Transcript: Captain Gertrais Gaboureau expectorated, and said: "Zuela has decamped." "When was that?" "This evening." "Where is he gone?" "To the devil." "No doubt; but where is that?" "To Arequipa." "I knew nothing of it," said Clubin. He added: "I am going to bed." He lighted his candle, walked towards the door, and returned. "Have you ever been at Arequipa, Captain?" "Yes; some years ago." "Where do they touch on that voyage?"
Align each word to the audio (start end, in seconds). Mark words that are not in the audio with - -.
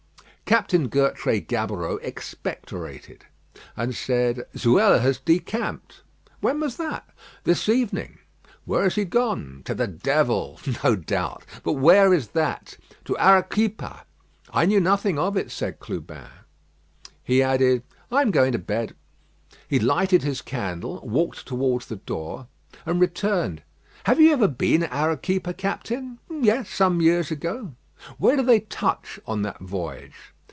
Captain 0.45 0.89
Gertrais 0.89 1.39
Gaboureau 1.47 1.97
expectorated, 2.03 3.23
and 3.77 3.95
said: 3.95 4.43
"Zuela 4.53 4.99
has 4.99 5.17
decamped." 5.17 6.01
"When 6.41 6.59
was 6.59 6.75
that?" 6.75 7.09
"This 7.45 7.69
evening." 7.69 8.17
"Where 8.65 8.85
is 8.85 8.95
he 8.95 9.05
gone?" 9.05 9.61
"To 9.63 9.73
the 9.73 9.87
devil." 9.87 10.59
"No 10.83 10.97
doubt; 10.97 11.45
but 11.63 11.79
where 11.79 12.13
is 12.13 12.31
that?" 12.35 12.75
"To 13.05 13.17
Arequipa." 13.17 14.05
"I 14.53 14.65
knew 14.65 14.81
nothing 14.81 15.17
of 15.17 15.37
it," 15.37 15.51
said 15.51 15.79
Clubin. 15.79 16.27
He 17.23 17.41
added: 17.41 17.83
"I 18.11 18.21
am 18.21 18.29
going 18.31 18.51
to 18.51 18.59
bed." 18.59 18.93
He 19.69 19.79
lighted 19.79 20.23
his 20.23 20.41
candle, 20.41 20.99
walked 21.01 21.45
towards 21.47 21.85
the 21.85 21.95
door, 21.95 22.49
and 22.85 22.99
returned. 22.99 23.63
"Have 24.03 24.19
you 24.19 24.33
ever 24.33 24.49
been 24.49 24.83
at 24.83 24.91
Arequipa, 24.91 25.53
Captain?" 25.53 26.19
"Yes; 26.29 26.67
some 26.71 26.99
years 26.99 27.31
ago." 27.31 27.71
"Where 28.17 28.35
do 28.35 28.43
they 28.43 28.59
touch 28.61 29.17
on 29.25 29.43
that 29.43 29.61
voyage?" 29.61 30.33